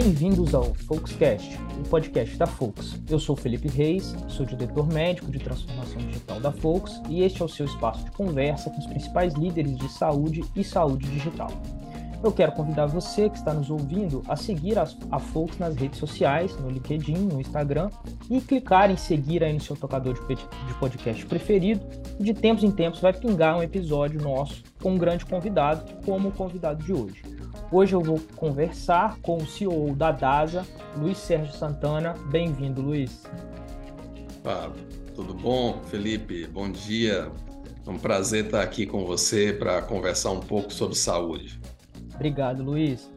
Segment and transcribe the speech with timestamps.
[0.00, 2.94] Bem-vindos ao Folkscast, o podcast da Folks.
[3.10, 7.44] Eu sou Felipe Reis, sou diretor médico de transformação digital da Folks e este é
[7.44, 11.50] o seu espaço de conversa com os principais líderes de saúde e saúde digital.
[12.22, 16.56] Eu quero convidar você que está nos ouvindo a seguir a, Folks nas redes sociais,
[16.58, 17.90] no LinkedIn, no Instagram,
[18.28, 21.80] e clicar em seguir aí no seu tocador de, podcast preferido.
[22.18, 26.32] De tempos em tempos vai pingar um episódio nosso com um grande convidado, como o
[26.32, 27.22] convidado de hoje.
[27.70, 30.66] Hoje eu vou conversar com o CEO da DASA,
[30.96, 32.14] Luiz Sérgio Santana.
[32.32, 33.22] Bem-vindo, Luiz.
[34.42, 34.74] Fala,
[35.14, 36.48] tudo bom, Felipe?
[36.48, 37.30] Bom dia.
[37.86, 41.60] É um prazer estar aqui com você para conversar um pouco sobre saúde.
[42.18, 43.08] Obrigado, Luiz.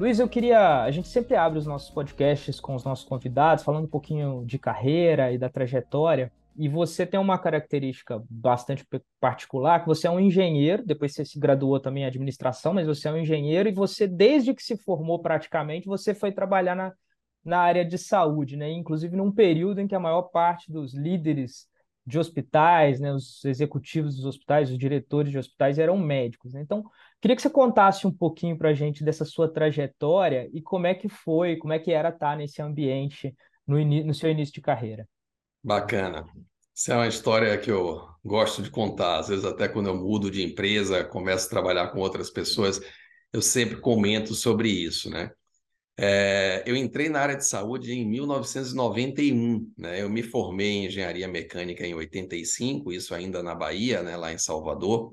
[0.00, 0.82] Luiz, eu queria.
[0.82, 4.58] A gente sempre abre os nossos podcasts com os nossos convidados, falando um pouquinho de
[4.58, 6.32] carreira e da trajetória.
[6.56, 8.86] E você tem uma característica bastante
[9.20, 13.06] particular, que você é um engenheiro, depois você se graduou também em administração, mas você
[13.06, 16.94] é um engenheiro e você, desde que se formou praticamente, você foi trabalhar na,
[17.44, 18.70] na área de saúde, né?
[18.70, 21.68] Inclusive num período em que a maior parte dos líderes
[22.08, 26.54] de hospitais, né, os executivos dos hospitais, os diretores de hospitais eram médicos.
[26.54, 26.62] Né?
[26.62, 26.82] Então,
[27.20, 30.94] queria que você contasse um pouquinho para a gente dessa sua trajetória e como é
[30.94, 33.36] que foi, como é que era estar nesse ambiente
[33.66, 35.06] no, no seu início de carreira.
[35.62, 36.24] Bacana.
[36.74, 39.18] Essa é uma história que eu gosto de contar.
[39.18, 42.80] Às vezes, até quando eu mudo de empresa, começo a trabalhar com outras pessoas,
[43.30, 45.30] eu sempre comento sobre isso, né?
[46.00, 50.00] É, eu entrei na área de saúde em 1991, né?
[50.00, 54.16] Eu me formei em engenharia mecânica em 85, isso ainda na Bahia, né?
[54.16, 55.12] Lá em Salvador.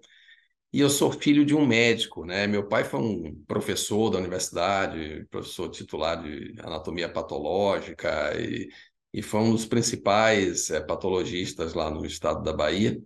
[0.73, 2.47] E eu sou filho de um médico, né?
[2.47, 8.69] Meu pai foi um professor da universidade, professor titular de anatomia patológica e,
[9.13, 13.01] e foi um dos principais é, patologistas lá no estado da Bahia.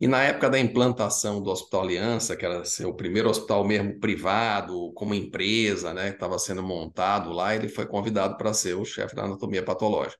[0.00, 3.98] E na época da implantação do Hospital Aliança, que era ser o primeiro hospital mesmo
[4.00, 8.84] privado, como empresa, né, que estava sendo montado lá, ele foi convidado para ser o
[8.84, 10.18] chefe da anatomia patológica.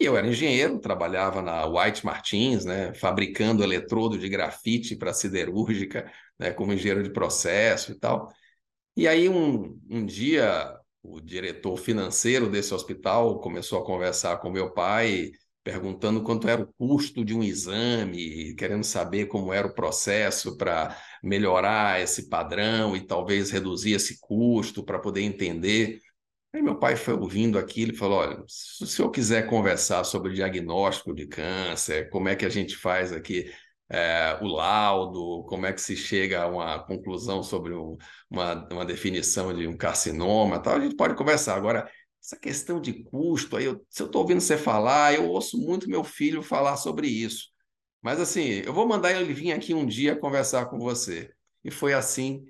[0.00, 6.10] E eu era engenheiro, trabalhava na White Martins, né, fabricando eletrodo de grafite para siderúrgica,
[6.38, 8.32] né, como engenheiro de processo e tal.
[8.96, 14.72] E aí um, um dia o diretor financeiro desse hospital começou a conversar com meu
[14.72, 15.32] pai
[15.62, 20.96] perguntando quanto era o custo de um exame, querendo saber como era o processo para
[21.22, 26.00] melhorar esse padrão e talvez reduzir esse custo para poder entender.
[26.52, 30.32] Aí meu pai foi ouvindo aquilo e falou: olha, se o senhor quiser conversar sobre
[30.34, 33.50] diagnóstico de câncer, como é que a gente faz aqui
[33.90, 37.96] é, o laudo, como é que se chega a uma conclusão sobre um,
[38.30, 41.56] uma, uma definição de um carcinoma, tal, a gente pode conversar.
[41.56, 41.90] Agora,
[42.22, 45.88] essa questão de custo, aí eu, se eu estou ouvindo você falar, eu ouço muito
[45.88, 47.48] meu filho falar sobre isso.
[48.02, 51.30] Mas assim, eu vou mandar ele vir aqui um dia conversar com você.
[51.64, 52.44] E foi assim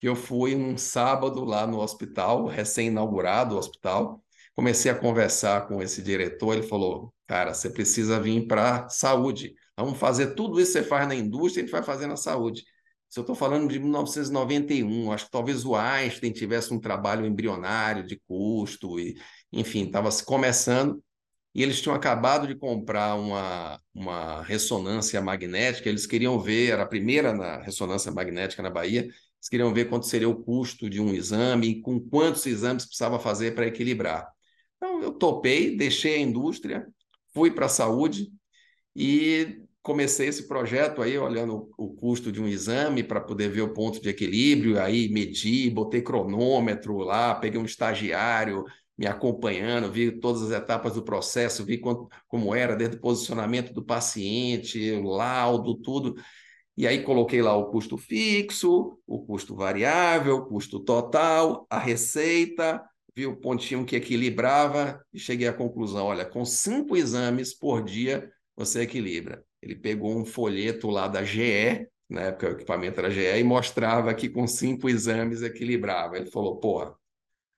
[0.00, 4.22] que eu fui um sábado lá no hospital, recém-inaugurado o hospital.
[4.54, 9.54] Comecei a conversar com esse diretor, ele falou: "Cara, você precisa vir para saúde.
[9.76, 12.64] Vamos fazer tudo isso que você faz na indústria, a gente vai fazer na saúde."
[13.14, 18.04] Se eu estou falando de 1991, acho que talvez o Einstein tivesse um trabalho embrionário
[18.04, 19.16] de custo, e,
[19.52, 21.00] enfim, estava se começando,
[21.54, 26.86] e eles tinham acabado de comprar uma, uma ressonância magnética, eles queriam ver, era a
[26.86, 31.14] primeira na ressonância magnética na Bahia, eles queriam ver quanto seria o custo de um
[31.14, 34.28] exame e com quantos exames precisava fazer para equilibrar.
[34.76, 36.84] Então, eu topei, deixei a indústria,
[37.32, 38.32] fui para a saúde
[38.96, 43.74] e comecei esse projeto aí olhando o custo de um exame para poder ver o
[43.74, 48.64] ponto de equilíbrio, aí medi, botei cronômetro lá, peguei um estagiário
[48.96, 53.74] me acompanhando, vi todas as etapas do processo, vi quanto, como era desde o posicionamento
[53.74, 56.14] do paciente, o laudo, tudo.
[56.76, 62.82] E aí coloquei lá o custo fixo, o custo variável, o custo total, a receita,
[63.14, 68.32] vi o pontinho que equilibrava e cheguei à conclusão, olha, com cinco exames por dia
[68.56, 69.44] você equilibra.
[69.64, 74.12] Ele pegou um folheto lá da GE, na época o equipamento era GE, e mostrava
[74.14, 76.18] que com cinco exames equilibrava.
[76.18, 76.94] Ele falou: porra,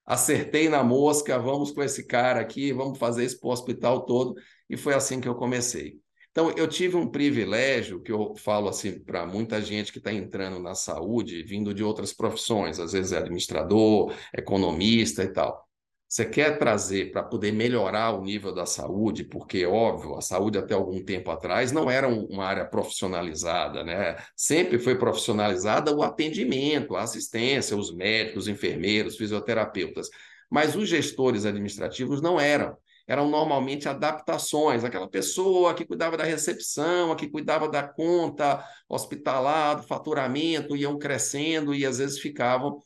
[0.05, 4.37] acertei na mosca, vamos com esse cara aqui, vamos fazer isso para o hospital todo.
[4.71, 5.99] E foi assim que eu comecei.
[6.31, 10.61] Então, eu tive um privilégio que eu falo assim para muita gente que está entrando
[10.61, 15.66] na saúde, vindo de outras profissões, às vezes é administrador, economista e tal.
[16.09, 20.73] Você quer trazer para poder melhorar o nível da saúde, porque, óbvio, a saúde até
[20.73, 24.17] algum tempo atrás não era uma área profissionalizada, né?
[24.37, 30.09] Sempre foi profissionalizada o atendimento, a assistência, os médicos, os enfermeiros, fisioterapeutas.
[30.49, 32.77] Mas os gestores administrativos não eram.
[33.09, 39.77] Eram normalmente adaptações, aquela pessoa que cuidava da recepção, a que cuidava da conta hospitalar,
[39.77, 42.83] do faturamento, iam crescendo e às vezes ficavam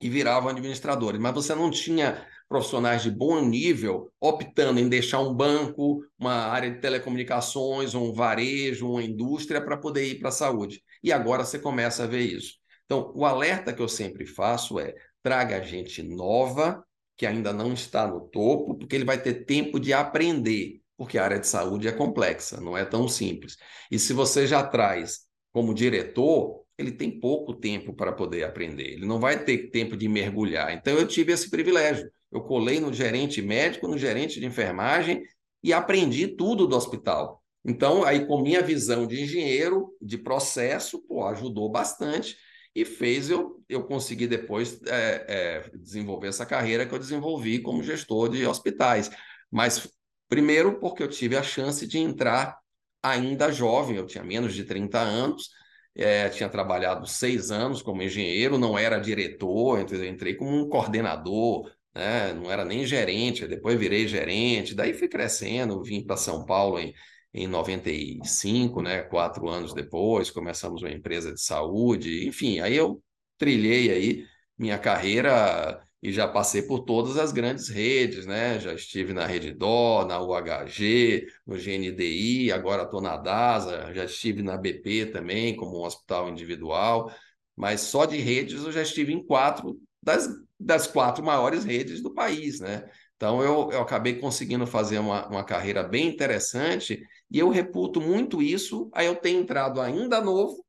[0.00, 5.34] e viravam administradores, mas você não tinha profissionais de bom nível optando em deixar um
[5.34, 10.82] banco, uma área de telecomunicações, um varejo, uma indústria para poder ir para a saúde.
[11.02, 12.54] E agora você começa a ver isso.
[12.84, 16.84] Então, o alerta que eu sempre faço é: traga gente nova,
[17.16, 21.24] que ainda não está no topo, porque ele vai ter tempo de aprender, porque a
[21.24, 23.56] área de saúde é complexa, não é tão simples.
[23.90, 29.06] E se você já traz como diretor, ele tem pouco tempo para poder aprender, ele
[29.06, 30.72] não vai ter tempo de mergulhar.
[30.72, 32.10] Então, eu tive esse privilégio.
[32.30, 35.22] Eu colei no gerente médico, no gerente de enfermagem
[35.62, 37.42] e aprendi tudo do hospital.
[37.64, 42.36] Então, aí com minha visão de engenheiro, de processo, pô, ajudou bastante
[42.74, 47.82] e fez eu, eu conseguir depois é, é, desenvolver essa carreira que eu desenvolvi como
[47.82, 49.10] gestor de hospitais.
[49.50, 49.88] Mas,
[50.28, 52.58] primeiro, porque eu tive a chance de entrar
[53.02, 55.48] ainda jovem, eu tinha menos de 30 anos,
[55.96, 62.32] é, tinha trabalhado seis anos como engenheiro, não era diretor, entrei como um coordenador, né?
[62.34, 66.94] não era nem gerente, depois virei gerente, daí fui crescendo, vim para São Paulo em,
[67.32, 69.02] em 95, né?
[69.02, 73.02] quatro anos depois, começamos uma empresa de saúde, enfim, aí eu
[73.38, 74.24] trilhei aí
[74.58, 78.60] minha carreira e já passei por todas as grandes redes, né?
[78.60, 84.42] Já estive na Rede Dó, na UHG, no GNDI, agora estou na DASA, já estive
[84.42, 87.10] na BP também, como um hospital individual,
[87.56, 90.28] mas só de redes eu já estive em quatro das,
[90.60, 92.88] das quatro maiores redes do país, né?
[93.16, 98.42] Então eu, eu acabei conseguindo fazer uma, uma carreira bem interessante e eu reputo muito
[98.42, 100.64] isso a eu ter entrado ainda novo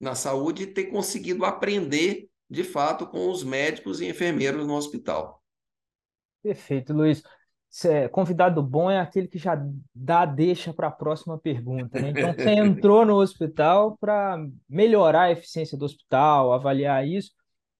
[0.00, 5.42] na saúde e ter conseguido aprender de fato com os médicos e enfermeiros no hospital.
[6.42, 7.22] Perfeito, Luiz.
[8.12, 9.60] Convidado bom é aquele que já
[9.92, 12.00] dá deixa para a próxima pergunta.
[12.00, 12.10] Né?
[12.10, 17.32] Então, você entrou no hospital para melhorar a eficiência do hospital, avaliar isso.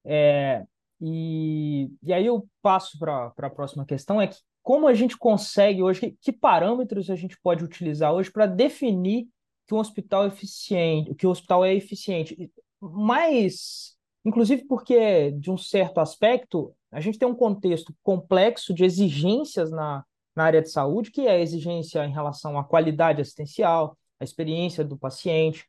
[0.05, 0.65] É,
[1.01, 5.83] e, e aí eu passo para a próxima questão: é que como a gente consegue
[5.83, 9.29] hoje, que, que parâmetros a gente pode utilizar hoje para definir
[9.67, 12.51] que um hospital é eficiente, que o hospital é eficiente?
[12.81, 13.94] Mais,
[14.25, 20.05] inclusive porque, de um certo aspecto, a gente tem um contexto complexo de exigências na,
[20.35, 24.85] na área de saúde, que é a exigência em relação à qualidade assistencial, a experiência
[24.85, 25.67] do paciente,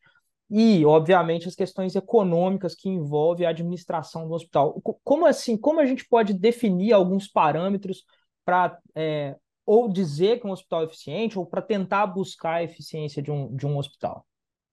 [0.49, 4.79] e, obviamente, as questões econômicas que envolvem a administração do hospital.
[5.03, 5.57] Como assim?
[5.57, 8.03] Como a gente pode definir alguns parâmetros
[8.45, 9.35] para é,
[9.65, 13.55] ou dizer que um hospital é eficiente ou para tentar buscar a eficiência de um,
[13.55, 14.23] de um hospital?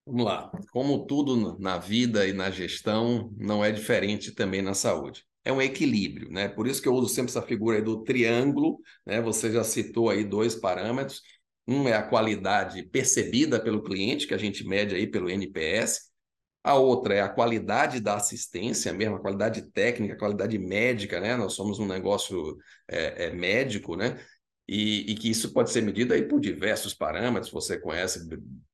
[0.05, 0.51] Vamos lá.
[0.73, 5.25] Como tudo na vida e na gestão, não é diferente também na saúde.
[5.45, 6.49] É um equilíbrio, né?
[6.49, 9.21] Por isso que eu uso sempre essa figura do triângulo, né?
[9.21, 11.23] Você já citou aí dois parâmetros
[11.67, 16.11] um é a qualidade percebida pelo cliente, que a gente mede aí pelo NPS.
[16.65, 21.37] A outra é a qualidade da assistência, mesmo a qualidade técnica, a qualidade médica, né?
[21.37, 22.57] Nós somos um negócio
[22.89, 24.21] é, é médico, né?
[24.69, 28.27] E, e, que isso pode ser medido aí por diversos parâmetros, você conhece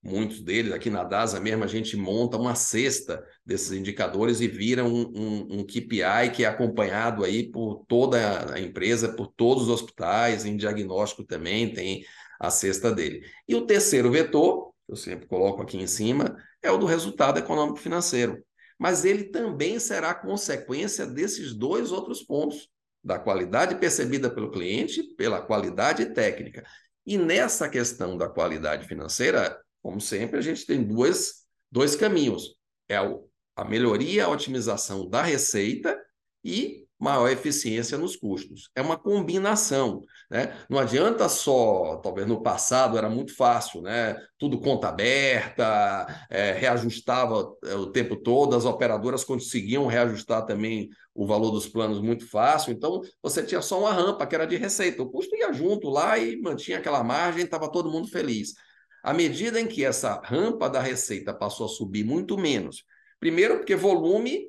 [0.03, 0.73] muitos deles.
[0.73, 5.61] Aqui na DASA mesmo, a gente monta uma cesta desses indicadores e vira um, um,
[5.61, 10.57] um KPI que é acompanhado aí por toda a empresa, por todos os hospitais, em
[10.57, 12.05] diagnóstico também, tem
[12.39, 13.27] a cesta dele.
[13.49, 17.79] E o terceiro vetor, eu sempre coloco aqui em cima, é o do resultado econômico
[17.79, 18.43] financeiro.
[18.79, 22.69] Mas ele também será consequência desses dois outros pontos,
[23.03, 26.65] da qualidade percebida pelo cliente, pela qualidade técnica.
[27.07, 32.57] E nessa questão da qualidade financeira, como sempre, a gente tem duas, dois caminhos.
[32.89, 35.99] É a melhoria, a otimização da receita
[36.45, 38.71] e maior eficiência nos custos.
[38.75, 40.03] É uma combinação.
[40.29, 40.53] Né?
[40.69, 44.17] Não adianta só, talvez no passado era muito fácil, né?
[44.37, 51.27] tudo conta aberta, é, reajustava é, o tempo todo, as operadoras conseguiam reajustar também o
[51.27, 55.03] valor dos planos muito fácil, então você tinha só uma rampa que era de receita,
[55.03, 58.55] o custo ia junto lá e mantinha aquela margem, estava todo mundo feliz.
[59.03, 62.85] À medida em que essa rampa da receita passou a subir muito menos,
[63.19, 64.49] primeiro porque volume,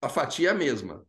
[0.00, 1.04] a fatia é a mesma,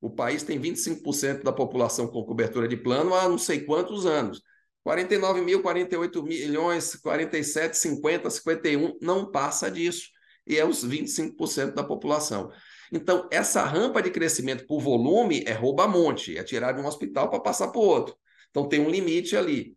[0.00, 4.42] o país tem 25% da população com cobertura de plano há não sei quantos anos.
[4.84, 10.08] 49 mil, 48 milhões, 47, 50, 51, não passa disso.
[10.46, 12.50] E é os 25% da população.
[12.90, 17.40] Então, essa rampa de crescimento por volume é rouba-monte, é tirar de um hospital para
[17.40, 18.16] passar para o outro.
[18.50, 19.76] Então, tem um limite ali.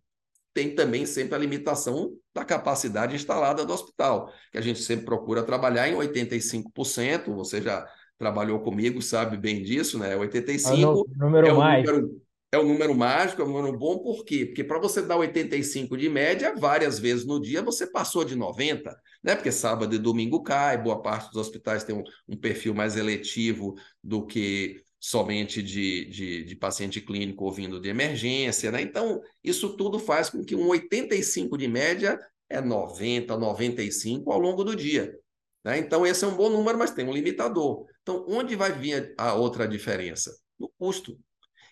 [0.53, 5.43] Tem também sempre a limitação da capacidade instalada do hospital, que a gente sempre procura
[5.43, 7.33] trabalhar em 85%.
[7.36, 7.86] Você já
[8.22, 10.16] trabalhou comigo sabe bem disso, né?
[10.16, 11.92] 85 é o número é o mágico.
[11.92, 14.46] Número, é o número mágico, é o número bom, por quê?
[14.46, 18.96] Porque para você dar 85 de média, várias vezes no dia você passou de 90,
[19.24, 19.34] né?
[19.34, 23.74] Porque sábado e domingo cai, boa parte dos hospitais tem um, um perfil mais eletivo
[24.04, 28.84] do que somente de, de, de, paciente clínico ouvindo de emergência, né?
[28.84, 34.63] Então, isso tudo faz com que um 85 de média é 90, 95 ao longo
[34.63, 35.18] do dia.
[35.63, 35.80] Né?
[35.80, 37.86] Então, esse é um bom número, mas tem um limitador.
[38.01, 40.36] Então, onde vai vir a outra diferença?
[40.60, 41.17] No custo.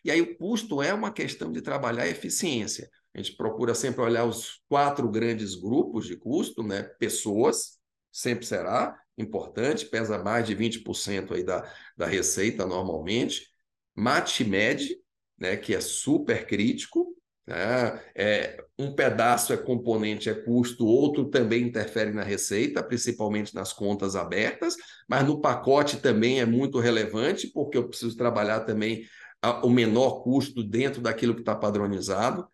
[0.04, 2.90] E aí, o custo é uma questão de trabalhar eficiência.
[3.14, 6.84] A gente procura sempre olhar os quatro grandes grupos de custo, né?
[7.00, 7.80] Pessoas,
[8.12, 13.48] sempre será importante, pesa mais de 20% aí da, da receita normalmente.
[13.96, 14.98] MATMED,
[15.38, 17.16] né, que é super crítico,
[17.50, 18.00] né?
[18.16, 24.16] É, um pedaço é componente, é custo, outro também interfere na receita, principalmente nas contas
[24.16, 24.76] abertas,
[25.08, 29.06] mas no pacote também é muito relevante, porque eu preciso trabalhar também
[29.42, 32.48] a, o menor custo dentro daquilo que está padronizado.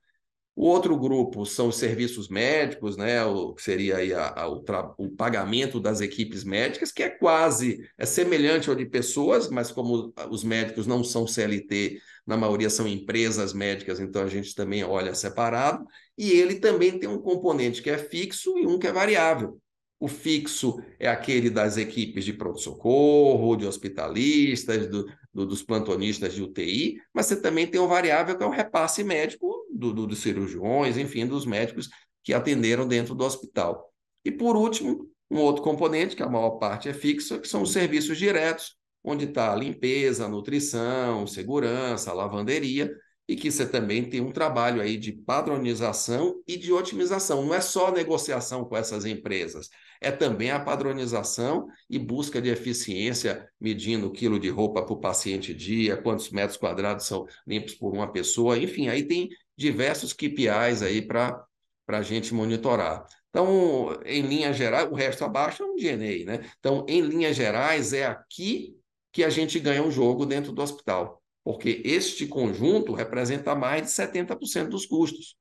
[0.55, 3.23] O outro grupo são os serviços médicos, né?
[3.25, 4.63] O que seria aí a, a, o,
[4.97, 10.13] o, pagamento das equipes médicas, que é quase é semelhante ao de pessoas, mas como
[10.29, 15.13] os médicos não são CLT, na maioria são empresas médicas, então a gente também olha
[15.13, 15.85] separado.
[16.17, 19.59] E ele também tem um componente que é fixo e um que é variável.
[19.99, 26.41] O fixo é aquele das equipes de pronto-socorro, de hospitalistas, do, do, dos plantonistas de
[26.41, 30.19] UTI, mas você também tem um variável que é o repasse médico do, do, dos
[30.19, 31.89] cirurgiões, enfim, dos médicos
[32.23, 33.91] que atenderam dentro do hospital.
[34.23, 37.71] E, por último, um outro componente, que a maior parte é fixo, que são os
[37.71, 42.91] serviços diretos, onde está a limpeza, a nutrição, segurança, lavanderia,
[43.27, 47.43] e que você também tem um trabalho aí de padronização e de otimização.
[47.43, 53.47] Não é só negociação com essas empresas, é também a padronização e busca de eficiência,
[53.59, 58.11] medindo o quilo de roupa por paciente dia, quantos metros quadrados são limpos por uma
[58.11, 61.45] pessoa, enfim, aí tem diversos KPIs aí para
[61.87, 63.05] a gente monitorar.
[63.29, 66.49] Então, em linhas gerais, o resto abaixo é um DNA, né?
[66.59, 68.75] Então, em linhas gerais, é aqui
[69.11, 73.91] que a gente ganha um jogo dentro do hospital porque este conjunto representa mais de
[73.91, 75.37] 70% dos custos.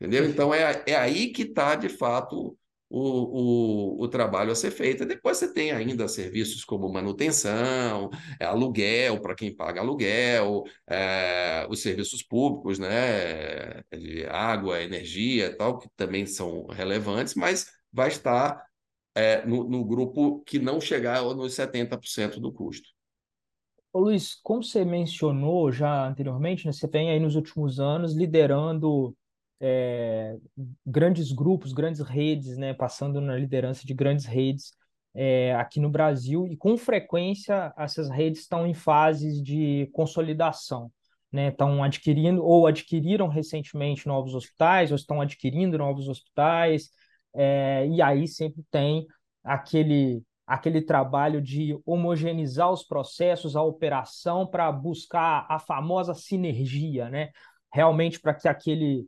[0.00, 0.28] Entendeu?
[0.28, 5.04] Então, é, é aí que está, de fato, o, o, o, trabalho a ser feito.
[5.04, 11.80] Depois você tem ainda serviços como manutenção, é, aluguel para quem paga aluguel, é, os
[11.80, 18.64] serviços públicos, né, de água, energia tal, que também são relevantes, mas vai estar
[19.14, 22.88] é, no, no grupo que não chegar nos 70% do custo.
[23.92, 29.16] Ô Luiz, como você mencionou já anteriormente, né, você vem aí nos últimos anos liderando
[29.60, 30.36] é,
[30.86, 34.72] grandes grupos, grandes redes, né, passando na liderança de grandes redes
[35.14, 40.90] é, aqui no Brasil, e com frequência essas redes estão em fases de consolidação,
[41.32, 46.90] né, estão adquirindo ou adquiriram recentemente novos hospitais, ou estão adquirindo novos hospitais,
[47.34, 49.06] é, e aí sempre tem
[49.42, 57.30] aquele aquele trabalho de homogeneizar os processos, a operação, para buscar a famosa sinergia, né?
[57.72, 59.06] Realmente para que aquele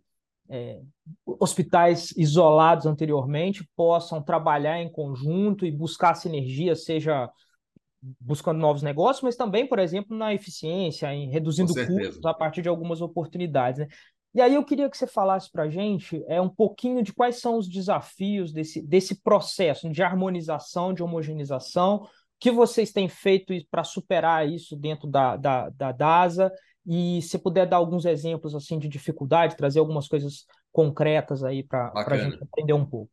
[0.48, 0.80] é,
[1.26, 7.30] hospitais isolados anteriormente possam trabalhar em conjunto e buscar sinergia, seja
[8.20, 12.68] buscando novos negócios, mas também, por exemplo, na eficiência, em reduzindo custos a partir de
[12.68, 13.80] algumas oportunidades.
[13.80, 13.88] Né?
[14.34, 17.40] E aí eu queria que você falasse para a gente é, um pouquinho de quais
[17.40, 22.06] são os desafios desse, desse processo de harmonização, de homogeneização,
[22.38, 26.52] que vocês têm feito para superar isso dentro da, da, da DASA,
[26.86, 31.92] e se puder dar alguns exemplos assim de dificuldade, trazer algumas coisas concretas aí para
[31.94, 33.10] a gente aprender um pouco.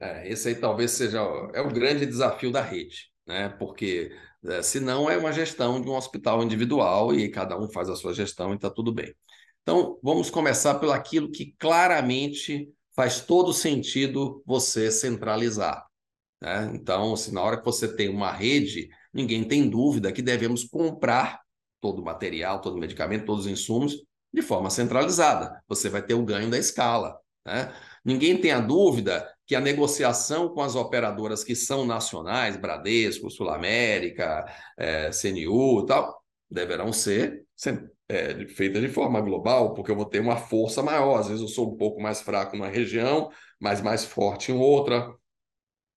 [0.00, 1.18] É, esse aí talvez seja
[1.54, 3.48] é o grande desafio da rede, né?
[3.50, 4.10] Porque
[4.44, 7.96] é, se não é uma gestão de um hospital individual e cada um faz a
[7.96, 9.14] sua gestão e está tudo bem.
[9.62, 15.86] Então, vamos começar pelo aquilo que claramente faz todo sentido você centralizar.
[16.40, 16.70] Né?
[16.74, 21.40] Então, se na hora que você tem uma rede, ninguém tem dúvida que devemos comprar
[21.80, 23.96] todo o material, todo o medicamento, todos os insumos
[24.32, 25.62] de forma centralizada.
[25.68, 27.18] Você vai ter o ganho da escala.
[27.46, 27.72] Né?
[28.04, 33.48] Ninguém tem a dúvida que a negociação com as operadoras que são nacionais, Bradesco, Sul
[33.48, 34.44] América,
[34.76, 37.44] é, CNU e tal, deverão ser
[38.08, 41.18] é, de forma global, porque eu vou ter uma força maior.
[41.18, 43.30] Às vezes eu sou um pouco mais fraco numa região,
[43.60, 45.14] mas mais forte em outra.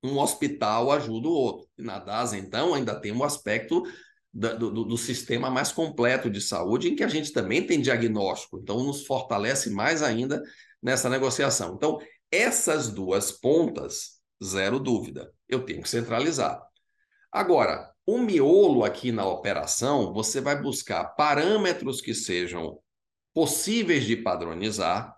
[0.04, 1.68] Um hospital ajuda o outro.
[1.78, 3.84] E na DAS, então, ainda tem um aspecto
[4.34, 8.60] do, do, sistema mais completo de saúde, em que a gente também tem diagnóstico.
[8.60, 10.42] Então, nos fortalece mais ainda
[10.82, 11.76] nessa negociação.
[11.76, 12.00] Então,
[12.32, 16.62] essas duas pontas, zero dúvida, eu tenho que centralizar.
[17.32, 22.80] Agora, o miolo aqui na operação, você vai buscar parâmetros que sejam
[23.34, 25.14] possíveis de padronizar,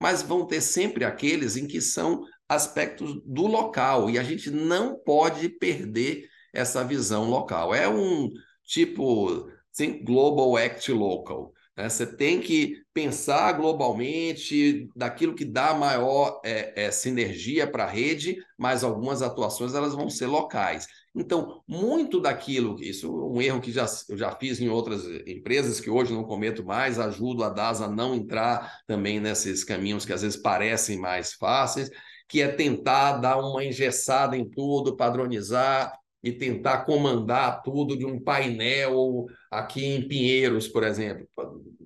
[0.00, 4.96] mas vão ter sempre aqueles em que são aspectos do local e a gente não
[4.96, 7.74] pode perder essa visão local.
[7.74, 8.30] É um
[8.64, 11.52] tipo Think global, act local.
[11.76, 11.88] Né?
[11.88, 18.36] Você tem que pensar globalmente daquilo que dá maior é, é, sinergia para a rede,
[18.58, 20.86] mas algumas atuações elas vão ser locais.
[21.14, 25.80] Então, muito daquilo, isso é um erro que já, eu já fiz em outras empresas,
[25.80, 30.12] que hoje não cometo mais, ajudo a DAS a não entrar também nesses caminhos que
[30.12, 31.90] às vezes parecem mais fáceis,
[32.28, 35.92] que é tentar dar uma engessada em tudo, padronizar,
[36.22, 41.26] e tentar comandar tudo de um painel aqui em Pinheiros, por exemplo.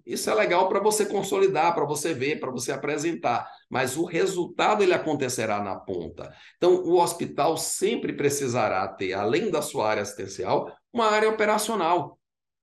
[0.04, 4.82] Isso é legal para você consolidar, para você ver, para você apresentar, mas o resultado
[4.82, 6.32] ele acontecerá na ponta.
[6.56, 12.16] Então, o hospital sempre precisará ter, além da sua área assistencial, uma área operacional.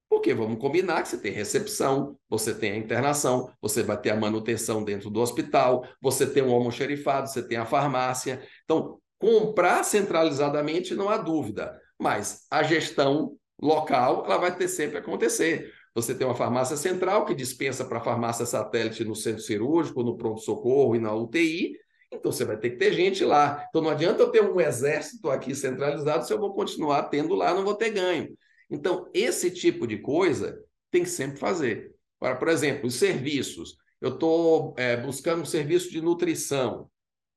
[0.10, 4.16] Porque vamos combinar que você tem recepção, você tem a internação, você vai ter a
[4.16, 8.42] manutenção dentro do hospital, você tem o almoxerifado, você tem a farmácia.
[8.64, 15.72] Então, Comprar centralizadamente não há dúvida, mas a gestão local ela vai ter sempre acontecer.
[15.96, 20.94] Você tem uma farmácia central que dispensa para farmácia satélite no centro cirúrgico, no pronto-socorro
[20.94, 21.72] e na UTI,
[22.12, 23.66] então você vai ter que ter gente lá.
[23.70, 27.54] Então não adianta eu ter um exército aqui centralizado se eu vou continuar tendo lá,
[27.54, 28.28] não vou ter ganho.
[28.70, 30.62] Então, esse tipo de coisa
[30.92, 31.96] tem que sempre fazer.
[32.20, 33.78] Agora, por exemplo, os serviços.
[34.02, 36.90] Eu estou é, buscando um serviço de nutrição.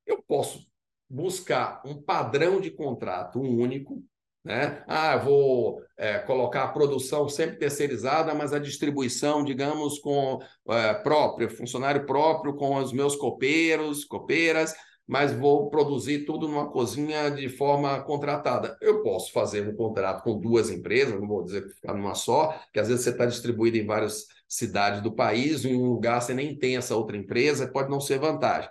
[0.04, 0.66] Eu posso
[1.08, 4.02] buscar um padrão de contrato único,
[4.44, 4.84] né?
[4.86, 11.50] Ah, vou é, colocar a produção sempre terceirizada, mas a distribuição, digamos, com é, próprio,
[11.50, 14.72] funcionário próprio, com os meus copeiros, copeiras,
[15.06, 18.76] mas vou produzir tudo numa cozinha de forma contratada.
[18.80, 22.80] Eu posso fazer um contrato com duas empresas, não vou dizer ficar numa só, que
[22.80, 26.56] às vezes você está distribuído em várias cidades do país, em um lugar você nem
[26.56, 28.68] tem essa outra empresa, pode não ser vantagem.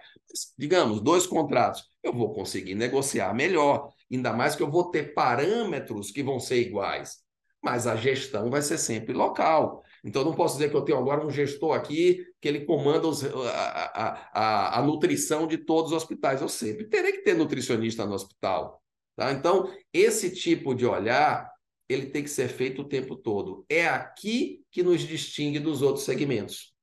[0.58, 6.12] Digamos, dois contratos, eu vou conseguir negociar melhor, ainda mais que eu vou ter parâmetros
[6.12, 7.24] que vão ser iguais,
[7.64, 9.84] mas a gestão vai ser sempre local.
[10.04, 13.24] Então, não posso dizer que eu tenho agora um gestor aqui que ele comanda os,
[13.26, 16.42] a, a, a, nutrição de todos os hospitais.
[16.42, 18.80] Eu sempre terei que ter nutricionista no hospital.
[19.16, 19.32] Tá?
[19.32, 21.50] Então, esse tipo de olhar,
[21.90, 23.66] ele tem que ser feito o tempo todo.
[23.68, 26.75] É aqui que nos distingue dos outros segmentos.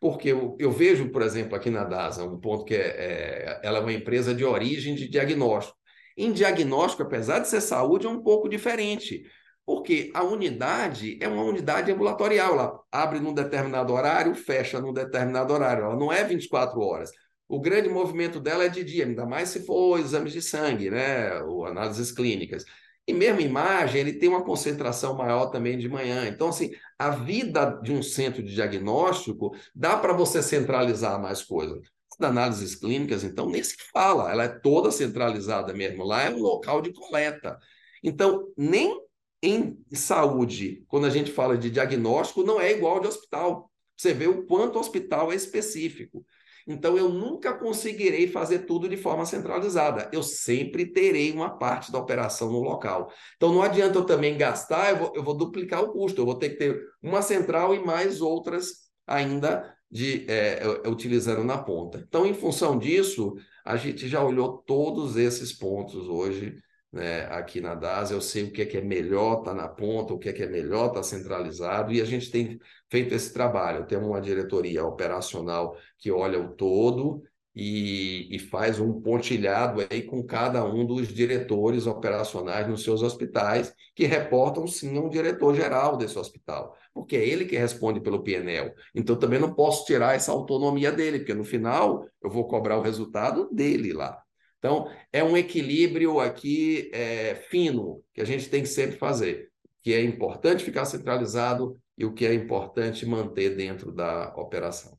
[0.00, 3.78] Porque eu, eu vejo, por exemplo, aqui na DASA, um ponto que é, é, ela
[3.78, 5.76] é uma empresa de origem de diagnóstico.
[6.16, 9.22] Em diagnóstico, apesar de ser saúde, é um pouco diferente,
[9.64, 15.52] porque a unidade é uma unidade ambulatorial, ela abre num determinado horário, fecha num determinado
[15.52, 17.10] horário, ela não é 24 horas.
[17.48, 21.40] O grande movimento dela é de dia, ainda mais se for exames de sangue, né,
[21.42, 22.64] ou análises clínicas.
[23.08, 26.28] E mesmo imagem, ele tem uma concentração maior também de manhã.
[26.28, 31.80] Então, assim, a vida de um centro de diagnóstico dá para você centralizar mais coisas.
[32.20, 36.04] Análises clínicas, então, nem se fala, ela é toda centralizada mesmo.
[36.04, 37.58] Lá é um local de coleta.
[38.04, 39.00] Então, nem
[39.42, 43.70] em saúde, quando a gente fala de diagnóstico, não é igual de hospital.
[43.96, 46.26] Você vê o quanto o hospital é específico.
[46.68, 50.10] Então, eu nunca conseguirei fazer tudo de forma centralizada.
[50.12, 53.10] Eu sempre terei uma parte da operação no local.
[53.36, 56.20] Então, não adianta eu também gastar, eu vou, eu vou duplicar o custo.
[56.20, 61.56] Eu vou ter que ter uma central e mais outras ainda de é, utilizando na
[61.56, 62.04] ponta.
[62.06, 66.56] Então, em função disso, a gente já olhou todos esses pontos hoje
[66.98, 69.68] né, aqui na DAS, eu sei o que é, que é melhor estar tá na
[69.68, 72.58] ponta, o que é, que é melhor estar tá centralizado, e a gente tem
[72.90, 73.86] feito esse trabalho.
[73.86, 77.22] Temos uma diretoria operacional que olha o todo
[77.54, 83.74] e, e, faz um pontilhado aí com cada um dos diretores operacionais nos seus hospitais,
[83.94, 88.22] que reportam sim a um diretor geral desse hospital, porque é ele que responde pelo
[88.22, 88.72] PNL.
[88.94, 92.82] Então também não posso tirar essa autonomia dele, porque no final eu vou cobrar o
[92.82, 94.22] resultado dele lá.
[94.58, 99.50] Então, é um equilíbrio aqui é, fino que a gente tem que sempre fazer,
[99.82, 104.96] que é importante ficar centralizado e o que é importante manter dentro da operação.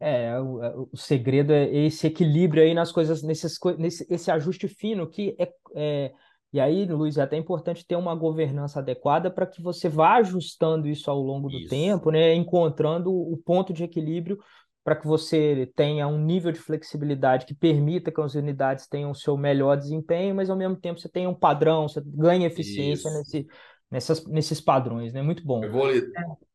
[0.00, 4.68] É, o, é, o segredo é esse equilíbrio aí nas coisas, nesses, nesse esse ajuste
[4.68, 6.12] fino que é, é
[6.50, 10.88] e aí, Luiz, é até importante ter uma governança adequada para que você vá ajustando
[10.88, 11.68] isso ao longo do isso.
[11.68, 12.34] tempo, né?
[12.34, 14.38] Encontrando o ponto de equilíbrio
[14.84, 19.14] para que você tenha um nível de flexibilidade que permita que as unidades tenham o
[19.14, 23.46] seu melhor desempenho, mas ao mesmo tempo você tenha um padrão, você ganha eficiência nesse,
[23.90, 25.22] nessas, nesses padrões, né?
[25.22, 25.62] Muito bom.
[25.62, 26.02] Eu vou lhe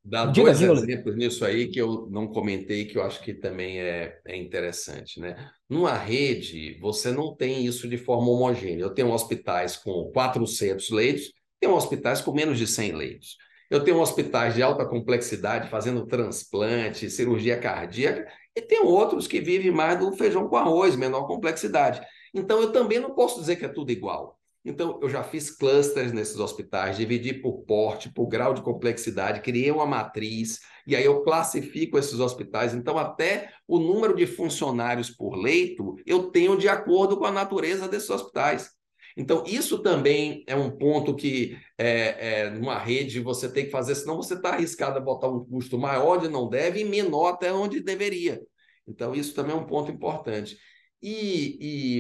[0.04, 3.34] dar diga, dois diga, exemplos nisso aí que eu não comentei, que eu acho que
[3.34, 5.36] também é, é interessante, né?
[5.70, 8.84] Numa rede, você não tem isso de forma homogênea.
[8.84, 13.38] Eu tenho hospitais com 400 leitos, tenho hospitais com menos de 100 leitos.
[13.74, 19.72] Eu tenho hospitais de alta complexidade fazendo transplante, cirurgia cardíaca, e tem outros que vivem
[19.72, 22.00] mais do feijão com arroz, menor complexidade.
[22.36, 24.38] Então, eu também não posso dizer que é tudo igual.
[24.64, 29.72] Então, eu já fiz clusters nesses hospitais, dividi por porte, por grau de complexidade, criei
[29.72, 32.76] uma matriz, e aí eu classifico esses hospitais.
[32.76, 37.88] Então, até o número de funcionários por leito, eu tenho de acordo com a natureza
[37.88, 38.70] desses hospitais.
[39.16, 43.96] Então, isso também é um ponto que, é, é, numa rede, você tem que fazer,
[43.96, 47.54] senão você está arriscado a botar um custo maior onde não deve e menor até
[47.54, 48.42] onde deveria.
[48.88, 50.58] Então, isso também é um ponto importante.
[51.02, 51.58] E,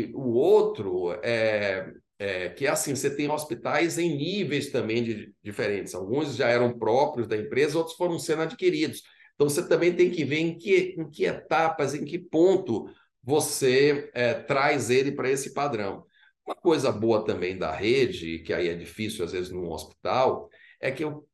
[0.10, 5.34] e o outro é, é, que é assim, você tem hospitais em níveis também de,
[5.43, 5.93] diferentes.
[5.93, 9.02] Alguns já eram próprios da empresa, outros foram sendo adquiridos.
[9.36, 12.89] Então, você também tem que ver em que, em que etapas, em que ponto
[13.21, 16.06] você é, traz ele para esse padrão.
[16.46, 20.92] Uma coisa boa também da rede, que aí é difícil às vezes num hospital, é
[20.92, 21.28] que eu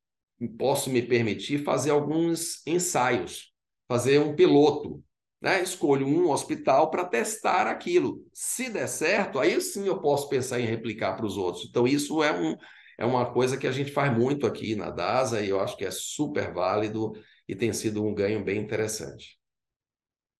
[0.58, 3.52] posso me permitir fazer alguns ensaios,
[3.88, 5.04] fazer um piloto
[5.42, 5.62] né?
[5.62, 8.26] Escolho um hospital para testar aquilo.
[8.34, 11.66] Se der certo, aí sim eu posso pensar em replicar para os outros.
[11.66, 12.56] Então, isso é, um,
[12.98, 15.86] é uma coisa que a gente faz muito aqui na DASA e eu acho que
[15.86, 17.14] é super válido
[17.48, 19.39] e tem sido um ganho bem interessante.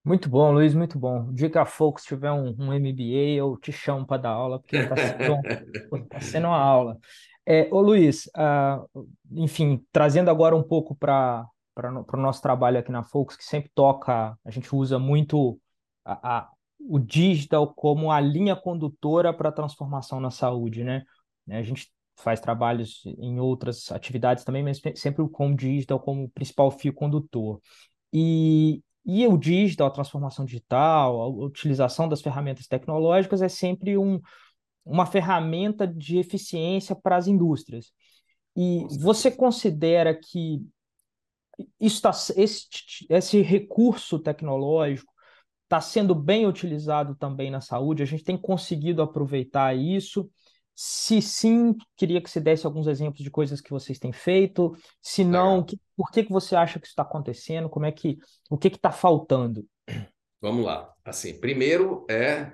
[0.10, 1.28] Muito bom, Luiz, muito bom.
[1.28, 4.58] O dia que a Focus tiver um, um MBA, eu te chamo para dar aula,
[4.60, 6.98] porque está sendo, tá sendo uma aula.
[7.46, 13.04] É, ô Luiz, uh, enfim, trazendo agora um pouco para o nosso trabalho aqui na
[13.04, 15.62] Focus, que sempre toca, a gente usa muito
[16.04, 21.04] a, a, o digital como a linha condutora para a transformação na saúde, né?
[21.52, 26.72] A gente faz trabalhos em outras atividades também, mas sempre com o digital como principal
[26.72, 27.62] fio condutor.
[28.12, 34.20] E, e o digital, a transformação digital, a utilização das ferramentas tecnológicas é sempre um,
[34.86, 37.92] uma ferramenta de eficiência para as indústrias.
[38.56, 40.62] E você considera que
[41.80, 42.68] isso tá, esse,
[43.10, 45.14] esse recurso tecnológico
[45.64, 48.04] está sendo bem utilizado também na saúde?
[48.04, 50.30] A gente tem conseguido aproveitar isso?
[50.82, 54.74] Se sim, queria que você desse alguns exemplos de coisas que vocês têm feito.
[55.02, 57.70] Se não, que, por que, que você acha que isso está acontecendo?
[57.70, 58.18] Como é que
[58.50, 59.68] o que está faltando?
[60.40, 60.90] Vamos lá.
[61.04, 62.54] Assim, primeiro é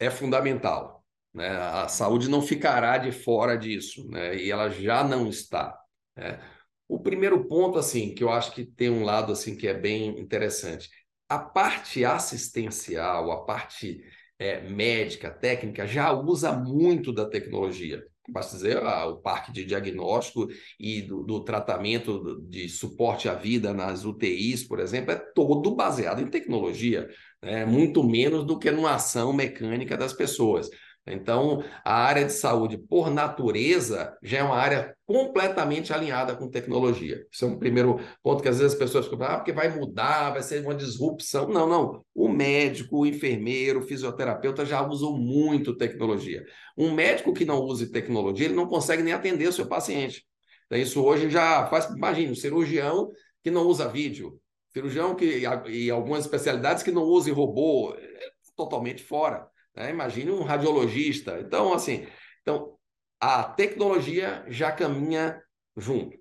[0.00, 1.04] é fundamental.
[1.32, 1.48] Né?
[1.48, 4.34] A saúde não ficará de fora disso, né?
[4.36, 5.78] E ela já não está.
[6.16, 6.40] Né?
[6.88, 10.18] O primeiro ponto, assim, que eu acho que tem um lado assim que é bem
[10.18, 10.90] interessante.
[11.28, 14.02] A parte assistencial, a parte
[14.40, 18.02] é, médica, técnica, já usa muito da tecnologia.
[18.26, 20.48] Basta dizer, ah, o parque de diagnóstico
[20.78, 26.22] e do, do tratamento de suporte à vida nas UTIs, por exemplo, é todo baseado
[26.22, 27.08] em tecnologia,
[27.42, 27.66] né?
[27.66, 30.70] muito menos do que numa ação mecânica das pessoas.
[31.06, 37.26] Então, a área de saúde, por natureza, já é uma área completamente alinhada com tecnologia.
[37.32, 40.30] Isso é um primeiro ponto que às vezes as pessoas ficam, ah, porque vai mudar,
[40.30, 41.48] vai ser uma disrupção.
[41.48, 42.04] Não, não.
[42.14, 46.44] O médico, o enfermeiro, o fisioterapeuta já usam muito tecnologia.
[46.76, 50.24] Um médico que não use tecnologia, ele não consegue nem atender o seu paciente.
[50.66, 53.10] Então, isso hoje já faz, imagine, um cirurgião
[53.42, 54.40] que não usa vídeo,
[54.72, 59.49] cirurgião que, e algumas especialidades que não use robô, é totalmente fora.
[59.74, 59.90] Né?
[59.90, 61.38] Imagine um radiologista.
[61.40, 62.06] Então, assim,
[62.42, 62.76] então,
[63.20, 65.42] a tecnologia já caminha
[65.76, 66.18] junto.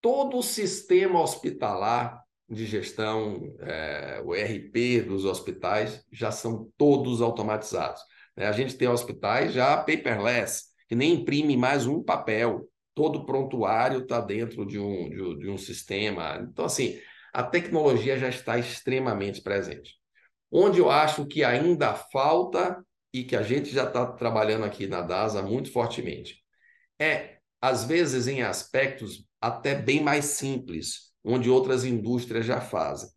[0.00, 8.00] Todo o sistema hospitalar de gestão, é, o RP dos hospitais, já são todos automatizados.
[8.34, 8.46] Né?
[8.46, 12.66] A gente tem hospitais já paperless, que nem imprime mais um papel.
[12.94, 16.38] Todo prontuário está dentro de um, de, de um sistema.
[16.50, 16.98] Então, assim,
[17.32, 19.98] a tecnologia já está extremamente presente.
[20.50, 22.82] Onde eu acho que ainda falta
[23.20, 26.42] e que a gente já está trabalhando aqui na DASA muito fortemente.
[26.98, 33.08] É, às vezes, em aspectos até bem mais simples, onde outras indústrias já fazem.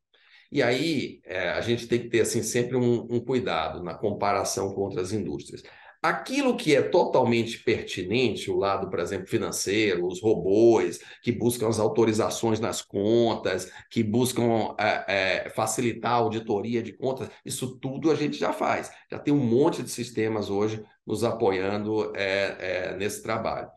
[0.51, 4.73] E aí é, a gente tem que ter assim, sempre um, um cuidado na comparação
[4.73, 5.63] com outras indústrias.
[6.01, 11.79] Aquilo que é totalmente pertinente, o lado, por exemplo, financeiro, os robôs que buscam as
[11.79, 18.15] autorizações nas contas, que buscam é, é, facilitar a auditoria de contas, isso tudo a
[18.15, 18.91] gente já faz.
[19.11, 23.69] Já tem um monte de sistemas hoje nos apoiando é, é nesse trabalho.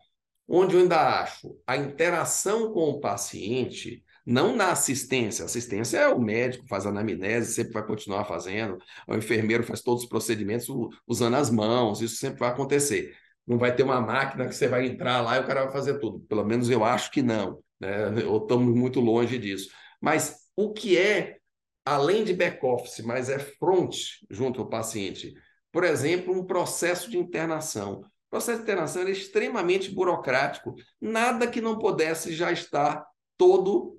[0.49, 5.45] Onde eu ainda acho a interação com o paciente não na assistência.
[5.45, 8.79] Assistência é o médico, faz anamnese, sempre vai continuar fazendo.
[9.07, 10.67] O enfermeiro faz todos os procedimentos
[11.07, 13.15] usando as mãos, isso sempre vai acontecer.
[13.47, 15.99] Não vai ter uma máquina que você vai entrar lá e o cara vai fazer
[15.99, 16.21] tudo.
[16.21, 17.63] Pelo menos eu acho que não.
[17.79, 18.09] Né?
[18.25, 19.71] Ou estamos muito longe disso.
[20.01, 21.37] Mas o que é,
[21.85, 23.95] além de back-office, mas é front
[24.31, 25.35] junto ao paciente?
[25.71, 28.01] Por exemplo, um processo de internação.
[28.01, 30.75] O processo de internação é extremamente burocrático.
[31.01, 33.05] Nada que não pudesse já estar
[33.37, 33.99] todo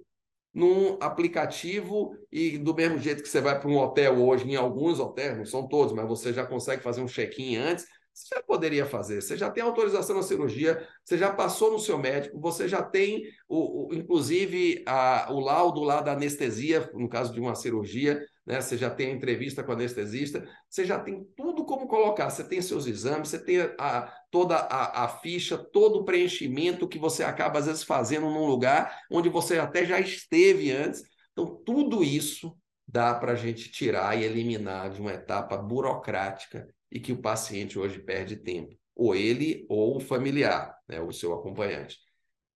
[0.56, 5.02] num aplicativo e do mesmo jeito que você vai para um hotel hoje, em alguns
[5.02, 8.86] hotéis, não são todos, mas você já consegue fazer um check-in antes, você já poderia
[8.86, 9.21] fazer.
[9.21, 13.25] Você já tem autorização na cirurgia, você já passou no seu médico, você já tem,
[13.47, 18.62] o, o inclusive, a, o laudo lá da anestesia, no caso de uma cirurgia, né?
[18.62, 22.30] Você já tem a entrevista com o anestesista, você já tem tudo como colocar.
[22.30, 26.99] Você tem seus exames, você tem a, toda a, a, ficha, todo o preenchimento que
[26.99, 31.04] você acaba, às vezes, fazendo num lugar onde você até já esteve antes.
[31.34, 32.56] Então, tudo isso
[32.88, 37.78] dá para a gente tirar e eliminar de uma etapa burocrática e que o paciente
[37.78, 42.00] hoje perde tempo, ou ele ou o familiar, né, o seu acompanhante.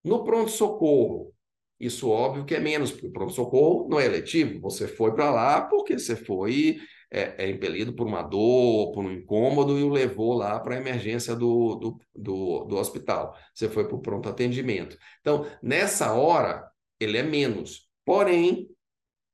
[0.02, 1.34] No pronto-socorro,
[1.78, 5.64] isso óbvio que é menos, porque o pronto-socorro não é eletivo, você foi para lá
[5.64, 6.80] porque você foi
[7.12, 10.80] é, é, impelido por uma dor, por um incômodo e o levou lá para a
[10.80, 13.36] emergência do, do, do, do hospital.
[13.54, 14.98] Você foi para o pronto atendimento.
[15.20, 16.66] Então, nessa hora,
[16.98, 17.90] ele é menos.
[18.06, 18.70] Porém,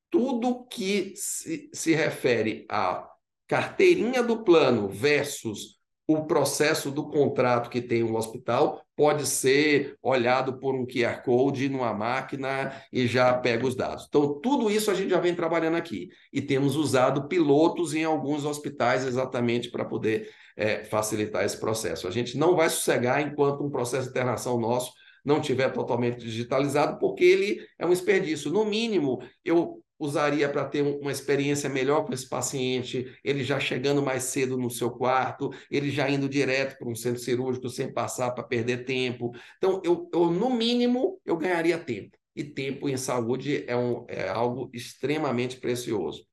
[0.09, 3.14] tudo que se, se refere a
[3.47, 5.75] carteirinha do plano versus
[6.07, 11.67] o processo do contrato que tem o hospital pode ser olhado por um QR Code
[11.67, 14.05] numa máquina e já pega os dados.
[14.07, 18.45] Então, tudo isso a gente já vem trabalhando aqui e temos usado pilotos em alguns
[18.45, 22.07] hospitais exatamente para poder é, facilitar esse processo.
[22.07, 24.93] A gente não vai sossegar enquanto um processo de internação nosso
[25.25, 28.51] não tiver totalmente digitalizado, porque ele é um desperdício.
[28.51, 34.01] No mínimo, eu usaria para ter uma experiência melhor com esse paciente, ele já chegando
[34.01, 38.31] mais cedo no seu quarto, ele já indo direto para um centro cirúrgico sem passar
[38.31, 39.31] para perder tempo.
[39.57, 42.17] Então, eu, eu, no mínimo, eu ganharia tempo.
[42.35, 46.25] E tempo em saúde é, um, é algo extremamente precioso.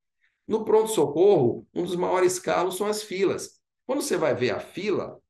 [0.48, 3.60] No pronto-socorro, um dos maiores calos são as filas.
[3.86, 5.21] Quando você vai ver a fila,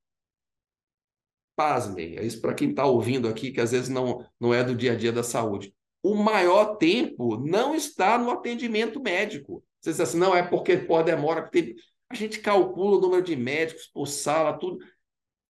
[1.56, 4.74] pasmem, é isso para quem está ouvindo aqui, que às vezes não, não é do
[4.74, 9.64] dia a dia da saúde o maior tempo não está no atendimento médico.
[9.80, 11.42] Você diz assim, não, é porque pode demora.
[11.42, 11.76] Porque
[12.10, 14.78] a gente calcula o número de médicos por sala, tudo.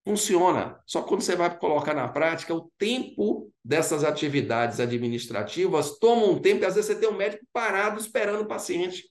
[0.05, 0.79] Funciona.
[0.85, 6.41] Só que quando você vai colocar na prática, o tempo dessas atividades administrativas toma um
[6.41, 9.05] tempo, e às vezes você tem um médico parado esperando o paciente.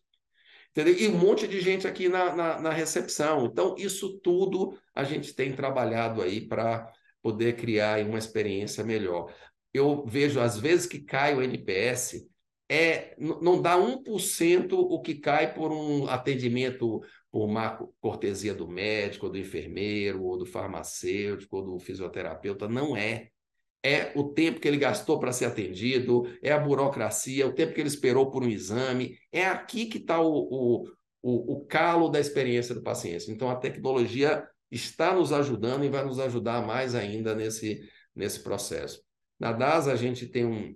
[0.71, 0.95] Entendeu?
[0.97, 3.45] E um monte de gente aqui na, na, na recepção.
[3.45, 6.89] Então, isso tudo a gente tem trabalhado aí para
[7.21, 9.31] poder criar uma experiência melhor
[9.73, 12.27] eu vejo às vezes que cai o NPS,
[12.69, 19.25] é, não dá 1% o que cai por um atendimento por má cortesia do médico,
[19.25, 22.67] ou do enfermeiro, ou do farmacêutico, ou do fisioterapeuta.
[22.67, 23.29] Não é.
[23.84, 27.82] É o tempo que ele gastou para ser atendido, é a burocracia, o tempo que
[27.82, 29.17] ele esperou por um exame.
[29.32, 30.88] É aqui que está o, o,
[31.22, 33.32] o, o calo da experiência do paciente.
[33.32, 37.82] Então, a tecnologia está nos ajudando e vai nos ajudar mais ainda nesse,
[38.15, 39.02] nesse processo.
[39.39, 40.76] Na DASA, a gente tem um,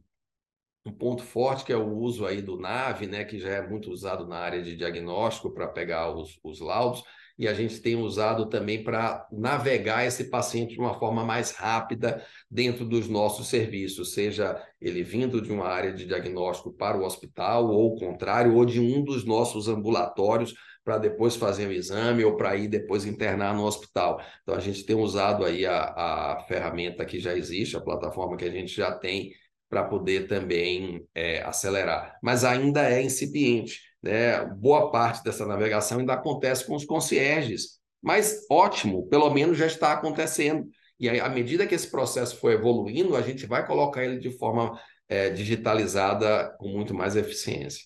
[0.85, 3.91] um ponto forte que é o uso aí do NAVE, né, que já é muito
[3.91, 7.03] usado na área de diagnóstico para pegar os, os laudos,
[7.37, 12.23] e a gente tem usado também para navegar esse paciente de uma forma mais rápida
[12.49, 17.67] dentro dos nossos serviços, seja ele vindo de uma área de diagnóstico para o hospital,
[17.69, 22.37] ou o contrário, ou de um dos nossos ambulatórios para depois fazer o exame ou
[22.37, 24.21] para ir depois internar no hospital.
[24.43, 28.45] Então, a gente tem usado aí a, a ferramenta que já existe, a plataforma que
[28.45, 29.31] a gente já tem
[29.67, 32.17] para poder também é, acelerar.
[32.21, 33.81] Mas ainda é incipiente.
[34.05, 34.45] Né?
[34.45, 37.79] Boa parte dessa navegação ainda acontece com os concierges.
[38.01, 40.69] Mas ótimo, pelo menos já está acontecendo.
[40.99, 44.29] E aí, à medida que esse processo for evoluindo, a gente vai colocar ele de
[44.37, 47.83] forma é, digitalizada com muito mais eficiência.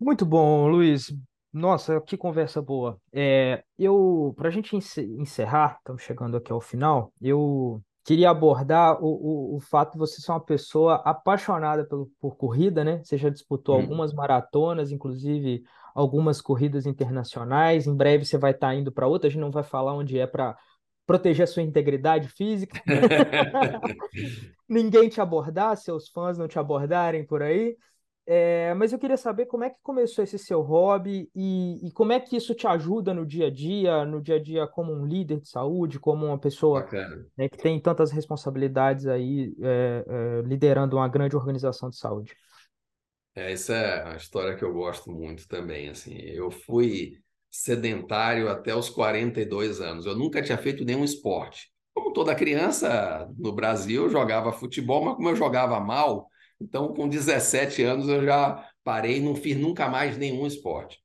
[0.00, 1.14] Muito bom, Luiz.
[1.52, 3.00] Nossa, que conversa boa.
[3.12, 9.54] É, eu, para a gente encerrar, estamos chegando aqui ao final, eu queria abordar o,
[9.54, 13.02] o, o fato de você ser uma pessoa apaixonada pelo, por corrida, né?
[13.04, 13.74] Você já disputou Hum.
[13.74, 15.62] algumas maratonas, inclusive
[15.94, 17.86] algumas corridas internacionais.
[17.86, 20.26] Em breve você vai estar indo para outra, a gente não vai falar onde é
[20.26, 20.56] para
[21.06, 22.82] proteger a sua integridade física,
[24.68, 27.76] ninguém te abordar, seus fãs não te abordarem por aí.
[28.30, 32.12] É, mas eu queria saber como é que começou esse seu hobby e, e, como
[32.12, 35.06] é que isso te ajuda no dia a dia, no dia a dia como um
[35.06, 36.86] líder de saúde, como uma pessoa
[37.38, 42.36] né, que tem tantas responsabilidades aí, é, é, liderando uma grande organização de saúde.
[43.34, 45.88] É, essa é uma história que eu gosto muito também.
[45.88, 47.14] Assim, eu fui
[47.50, 50.04] sedentário até os 42 anos.
[50.04, 51.72] Eu nunca tinha feito nenhum esporte.
[51.94, 56.28] Como toda criança no Brasil, eu jogava futebol, mas como eu jogava mal,
[56.60, 60.98] então, com 17 anos, eu já parei, não fiz nunca mais nenhum esporte.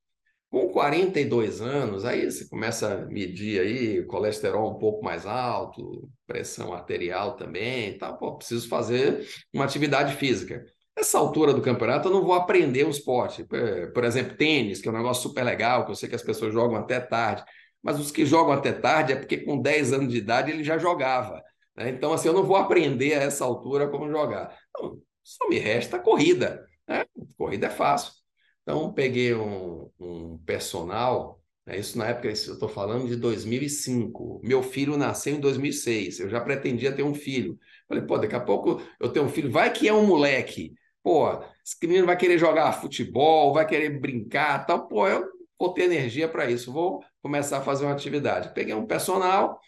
[0.50, 6.74] Com 42 anos, aí você começa a medir aí colesterol um pouco mais alto, pressão
[6.74, 8.14] arterial também, tá?
[8.14, 10.64] Pô, preciso fazer uma atividade física.
[10.96, 13.44] Nessa altura do campeonato, eu não vou aprender um esporte.
[13.46, 16.54] Por exemplo, tênis, que é um negócio super legal, que eu sei que as pessoas
[16.54, 17.44] jogam até tarde.
[17.82, 20.78] mas os que jogam até tarde é porque com 10 anos de idade ele já
[20.78, 21.44] jogava.
[21.76, 21.90] Né?
[21.90, 24.56] Então, assim, eu não vou aprender a essa altura como jogar.
[24.70, 26.66] Então, só me resta corrida.
[26.88, 27.06] Né?
[27.38, 28.14] Corrida é fácil.
[28.62, 31.78] Então, peguei um, um personal, né?
[31.78, 34.42] isso na época, eu estou falando de 2005.
[34.44, 37.58] Meu filho nasceu em 2006, eu já pretendia ter um filho.
[37.88, 40.74] Falei, pô, daqui a pouco eu tenho um filho, vai que é um moleque.
[41.02, 41.30] Pô,
[41.66, 44.88] esse menino vai querer jogar futebol, vai querer brincar, tal.
[44.88, 45.28] Pô, eu
[45.60, 48.54] vou ter energia para isso, vou começar a fazer uma atividade.
[48.54, 49.60] Peguei um personal,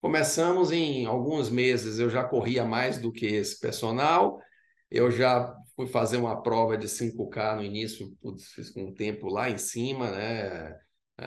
[0.00, 4.40] começamos em alguns meses, eu já corria mais do que esse personal,
[4.90, 9.28] eu já fui fazer uma prova de 5K no início, putz, fiz com um tempo
[9.28, 10.78] lá em cima, né?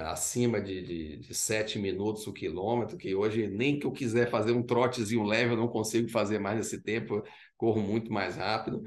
[0.01, 4.51] acima de, de, de 7 minutos o quilômetro, que hoje nem que eu quiser fazer
[4.51, 7.21] um trotezinho leve, eu não consigo fazer mais nesse tempo,
[7.57, 8.81] corro muito mais rápido.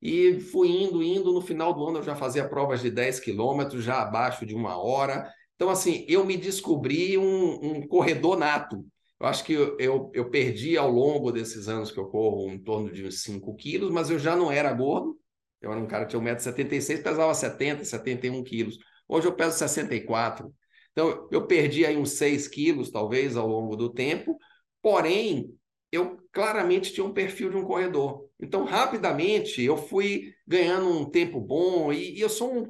[0.00, 3.84] E fui indo, indo, no final do ano eu já fazia provas de 10 quilômetros,
[3.84, 5.30] já abaixo de uma hora.
[5.54, 8.84] Então, assim, eu me descobri um, um corredor nato.
[9.20, 12.92] Eu acho que eu, eu, perdi ao longo desses anos que eu corro em torno
[12.92, 15.18] de uns 5 quilos, mas eu já não era gordo.
[15.60, 18.78] Eu era um cara que tinha 1,76m, pesava 70, 71 quilos.
[19.08, 20.54] Hoje eu peso 64.
[20.92, 24.38] Então, eu perdi aí uns 6 quilos, talvez, ao longo do tempo.
[24.80, 25.52] Porém,
[25.90, 28.28] eu claramente tinha um perfil de um corredor.
[28.40, 32.64] Então, rapidamente, eu fui ganhando um tempo bom e, e eu sou um,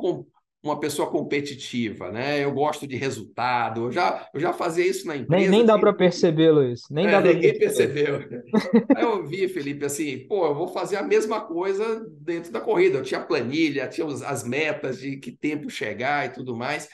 [0.63, 2.43] uma pessoa competitiva, né?
[2.43, 3.85] Eu gosto de resultado.
[3.85, 5.41] Eu já, eu já fazia isso na empresa.
[5.41, 6.83] Nem, nem dá para perceber, Luiz.
[6.91, 8.19] Nem é, dá ninguém percebeu.
[8.97, 12.99] Aí eu vi, Felipe, assim, pô, eu vou fazer a mesma coisa dentro da corrida.
[12.99, 16.89] Eu tinha planilha, tinha as metas de que tempo chegar e tudo mais.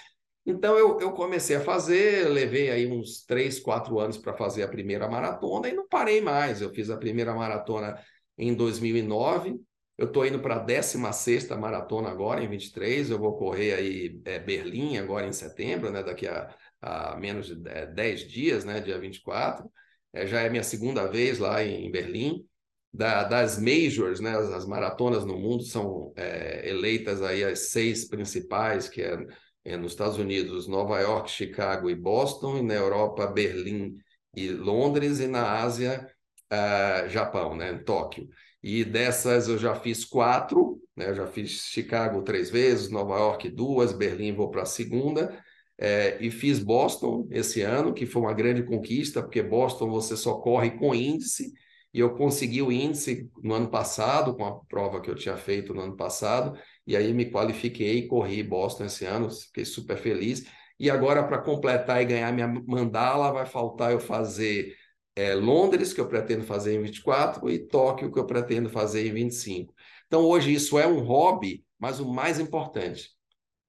[0.47, 4.69] Então eu, eu comecei a fazer, levei aí uns três, quatro anos para fazer a
[4.69, 6.61] primeira maratona e não parei mais.
[6.61, 7.99] Eu fiz a primeira maratona
[8.37, 9.59] em 2009.
[9.97, 13.11] Eu estou indo para a 16 maratona agora, em 23.
[13.11, 16.03] Eu vou correr aí é, Berlim agora em setembro, né?
[16.03, 18.81] daqui a, a menos de 10 é, dias, né?
[18.81, 19.71] dia 24.
[20.13, 22.45] É, já é minha segunda vez lá em, Berlim.
[22.93, 24.37] Da, das majors, né?
[24.37, 29.19] As, as, maratonas no mundo são é, eleitas aí as seis principais, que é
[29.65, 33.97] é, nos Estados Unidos, Nova York, Chicago e Boston, e na Europa, Berlim
[34.37, 36.07] e Londres, e na Ásia,
[36.53, 38.29] uh, Japão, né, Tóquio.
[38.67, 43.93] E dessas eu já fiz quatro, né, já fiz Chicago três vezes, Nova York duas,
[43.93, 45.39] Berlim vou para a segunda,
[45.77, 50.37] é, e fiz Boston esse ano, que foi uma grande conquista, porque Boston você só
[50.37, 51.53] corre com índice,
[51.93, 55.75] e eu consegui o índice no ano passado, com a prova que eu tinha feito
[55.75, 60.47] no ano passado, e aí me qualifiquei, corri Boston esse ano, fiquei super feliz.
[60.81, 64.75] E agora, para completar e ganhar minha mandala, vai faltar eu fazer
[65.17, 69.13] é, Londres, que eu pretendo fazer em 24, e Tóquio, que eu pretendo fazer em
[69.13, 69.75] 25.
[70.07, 73.11] Então, hoje isso é um hobby, mas o mais importante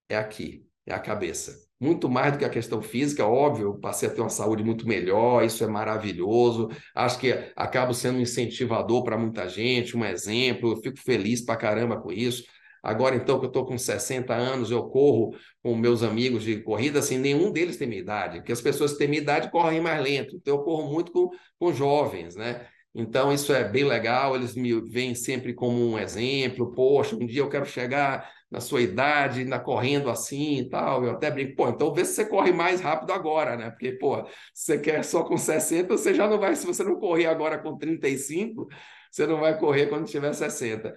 [0.09, 1.63] é aqui, é a cabeça.
[1.79, 5.43] Muito mais do que a questão física, óbvio, passei a ter uma saúde muito melhor,
[5.43, 6.69] isso é maravilhoso.
[6.95, 11.57] Acho que acabo sendo um incentivador para muita gente, um exemplo, eu fico feliz para
[11.57, 12.43] caramba com isso.
[12.85, 16.99] Agora, então, que eu estou com 60 anos, eu corro com meus amigos de corrida,
[16.99, 20.03] assim, nenhum deles tem minha idade, porque as pessoas que têm minha idade correm mais
[20.03, 20.35] lento.
[20.35, 22.67] Então, eu corro muito com, com jovens, né?
[22.93, 26.71] Então, isso é bem legal, eles me veem sempre como um exemplo.
[26.73, 31.03] Poxa, um dia eu quero chegar na sua idade, ainda correndo assim e tal.
[31.03, 33.69] Eu até brinco, pô, então vê se você corre mais rápido agora, né?
[33.71, 36.97] Porque, pô, se você quer só com 60, você já não vai, se você não
[36.97, 38.67] correr agora com 35,
[39.11, 40.93] você não vai correr quando tiver 60.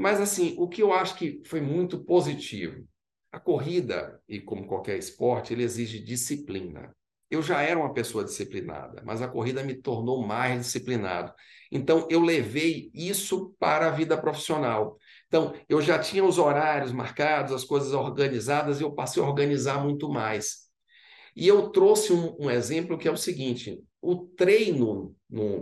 [0.00, 2.88] Mas, assim, o que eu acho que foi muito positivo,
[3.30, 6.90] a corrida, e como qualquer esporte, ele exige disciplina.
[7.30, 11.34] Eu já era uma pessoa disciplinada, mas a corrida me tornou mais disciplinado.
[11.70, 14.96] Então, eu levei isso para a vida profissional.
[15.28, 19.84] Então, eu já tinha os horários marcados, as coisas organizadas, e eu passei a organizar
[19.84, 20.70] muito mais.
[21.36, 25.14] E eu trouxe um, um exemplo que é o seguinte: o treino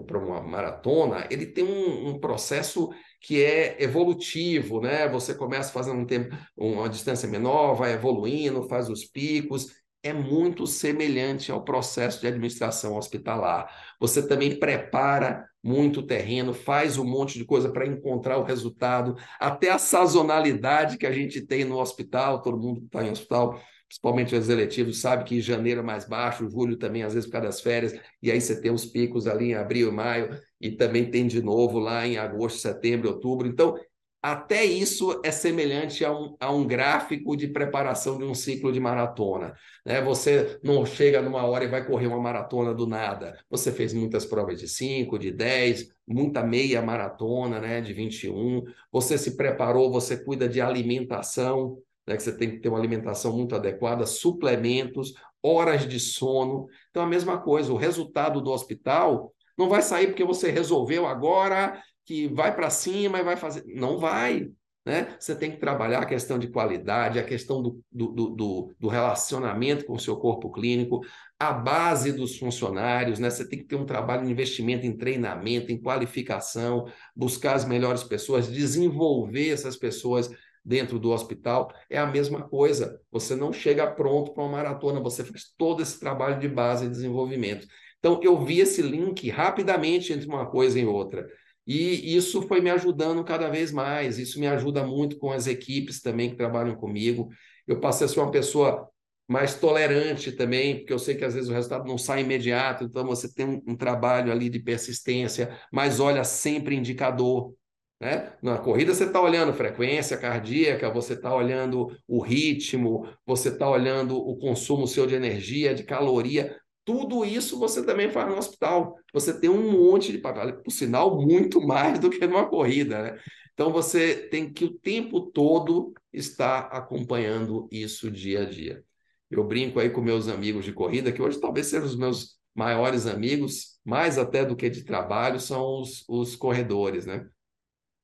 [0.07, 2.89] para uma maratona ele tem um, um processo
[3.21, 5.09] que é evolutivo, né?
[5.09, 9.67] Você começa fazendo um tempo, uma distância menor, vai evoluindo, faz os picos.
[10.03, 13.69] É muito semelhante ao processo de administração hospitalar.
[14.01, 19.71] Você também prepara muito terreno, faz um monte de coisa para encontrar o resultado, até
[19.71, 24.37] a sazonalidade que a gente tem no hospital, todo mundo que está em hospital principalmente
[24.37, 27.61] os eletivos, sabe que janeiro é mais baixo, julho também, às vezes, por causa das
[27.61, 31.27] férias, e aí você tem os picos ali em abril e maio, e também tem
[31.27, 33.49] de novo lá em agosto, setembro, outubro.
[33.49, 33.79] Então,
[34.21, 38.81] até isso é semelhante a um, a um gráfico de preparação de um ciclo de
[38.81, 39.55] maratona.
[39.87, 40.03] Né?
[40.03, 43.39] Você não chega numa hora e vai correr uma maratona do nada.
[43.49, 47.81] Você fez muitas provas de 5, de 10, muita meia maratona né?
[47.81, 48.65] de 21.
[48.91, 51.79] Você se preparou, você cuida de alimentação,
[52.09, 56.67] né, que você tem que ter uma alimentação muito adequada, suplementos, horas de sono.
[56.91, 61.81] Então, a mesma coisa, o resultado do hospital não vai sair porque você resolveu agora
[62.07, 63.63] que vai para cima e vai fazer.
[63.67, 64.49] Não vai.
[64.87, 65.15] Né?
[65.21, 69.85] Você tem que trabalhar a questão de qualidade, a questão do, do, do, do, relacionamento
[69.85, 71.03] com o seu corpo clínico,
[71.39, 73.29] a base dos funcionários, né?
[73.29, 78.03] Você tem que ter um trabalho de investimento em treinamento, em qualificação, buscar as melhores
[78.03, 80.31] pessoas, desenvolver essas pessoas
[80.69, 81.73] dentro do hospital.
[81.89, 83.01] É a mesma coisa.
[83.11, 86.91] Você não chega pronto para uma maratona, você faz todo esse trabalho de base e
[86.91, 87.67] desenvolvimento.
[87.99, 91.27] Então, eu vi esse link rapidamente entre uma coisa e outra.
[91.67, 94.19] E isso foi me ajudando cada vez mais.
[94.19, 97.29] Isso me ajuda muito com as equipes também que trabalham comigo.
[97.67, 98.89] Eu passei a ser uma pessoa
[99.27, 103.05] mais tolerante também, porque eu sei que às vezes o resultado não sai imediato, então
[103.05, 107.53] você tem um, um trabalho ali de persistência, mas olha sempre indicador.
[108.01, 108.33] Né?
[108.41, 114.17] Na corrida você está olhando frequência cardíaca, você está olhando o ritmo, você está olhando
[114.17, 116.57] o consumo seu de energia, de caloria.
[116.85, 118.95] Tudo isso você também faz no hospital.
[119.13, 123.03] Você tem um monte de papel, por sinal, muito mais do que numa corrida.
[123.03, 123.19] Né?
[123.53, 128.85] Então você tem que o tempo todo estar acompanhando isso dia a dia.
[129.31, 133.07] Eu brinco aí com meus amigos de corrida, que hoje talvez sejam os meus maiores
[133.07, 137.27] amigos, mais até do que de trabalho, são os, os corredores, né?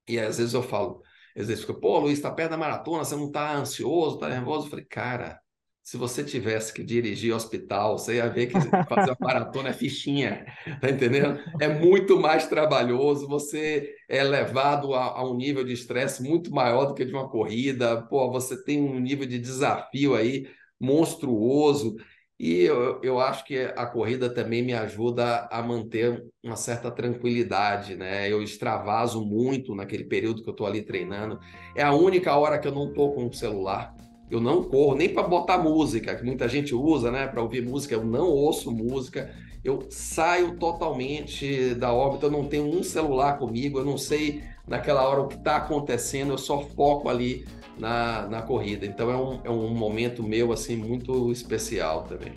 [0.08, 1.02] E às vezes eu falo,
[1.36, 4.66] às vezes fica, pô, Luiz, tá perto da maratona, você não tá ansioso, tá nervoso?
[4.66, 5.40] Eu falei, cara,
[5.82, 8.54] se você tivesse que dirigir hospital, você ia ver que
[8.88, 10.46] fazer uma maratona é fichinha,
[10.80, 11.38] tá entendendo?
[11.60, 16.86] É muito mais trabalhoso, você é levado a, a um nível de estresse muito maior
[16.86, 20.46] do que de uma corrida, pô, você tem um nível de desafio aí
[20.80, 21.96] monstruoso,
[22.38, 27.96] e eu, eu acho que a corrida também me ajuda a manter uma certa tranquilidade,
[27.96, 28.30] né?
[28.30, 31.38] Eu extravaso muito naquele período que eu estou ali treinando.
[31.76, 33.94] É a única hora que eu não estou com o celular
[34.30, 37.94] eu não corro nem para botar música, que muita gente usa, né, para ouvir música.
[37.94, 39.32] Eu não ouço música.
[39.62, 42.26] Eu saio totalmente da órbita.
[42.26, 43.78] Eu não tenho um celular comigo.
[43.78, 46.32] Eu não sei naquela hora o que está acontecendo.
[46.32, 47.46] Eu só foco ali
[47.78, 48.86] na, na corrida.
[48.86, 52.32] Então é um, é um momento meu assim muito especial também.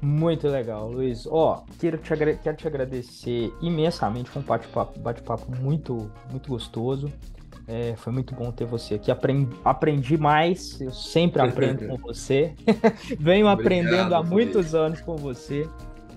[0.00, 1.26] Muito legal, Luiz.
[1.26, 4.28] Ó, oh, quero, te quero te agradecer imensamente.
[4.28, 5.22] Foi um bate-papo bate
[5.60, 7.10] muito, muito gostoso.
[7.66, 9.10] É, foi muito bom ter você aqui.
[9.10, 12.52] Aprendi, aprendi mais, eu sempre aprendo com você.
[13.18, 15.66] Venho Obrigado, aprendendo há muitos anos com você.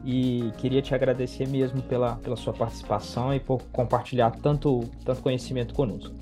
[0.06, 5.74] E queria te agradecer mesmo pela, pela sua participação e por compartilhar tanto, tanto conhecimento
[5.74, 6.14] conosco.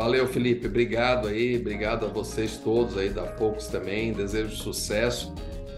[0.00, 0.66] Valeu, Felipe.
[0.66, 1.58] Obrigado aí.
[1.58, 4.14] Obrigado a vocês todos aí da Focus também.
[4.14, 5.34] Desejo sucesso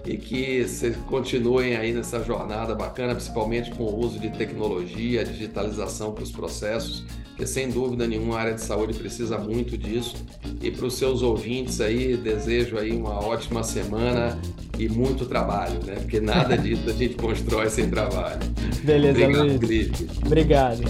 [0.07, 6.13] e que vocês continuem aí nessa jornada bacana, principalmente com o uso de tecnologia, digitalização
[6.13, 7.05] para os processos
[7.43, 10.15] porque sem dúvida nenhuma a área de saúde precisa muito disso.
[10.61, 14.39] E para os seus ouvintes aí, desejo aí uma ótima semana
[14.79, 15.95] e muito trabalho, né?
[15.97, 18.39] Porque nada disso a gente constrói sem trabalho.
[18.85, 19.59] Beleza, Obrigado, Luiz.
[19.59, 20.09] Felipe.
[20.25, 20.83] Obrigado.